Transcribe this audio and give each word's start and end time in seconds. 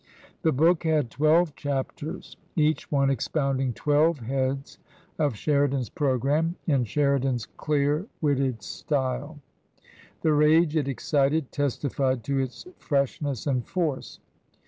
The 0.41 0.51
Book 0.51 0.83
had 0.83 1.11
twelve 1.11 1.55
chapters, 1.55 2.35
each 2.55 2.91
one 2.91 3.11
expounding 3.11 3.71
twelve 3.71 4.17
heads 4.17 4.79
of 5.19 5.35
Sheridan's 5.35 5.91
programme, 5.91 6.55
in 6.65 6.85
Sheridan's 6.85 7.45
clear 7.45 8.07
witted 8.19 8.63
style. 8.63 9.37
The 10.23 10.33
rage 10.33 10.75
it 10.75 10.87
excited 10.87 11.51
testified 11.51 12.23
to 12.23 12.39
its 12.39 12.65
freshness 12.79 13.45
and 13.45 13.63
force. 13.63 14.19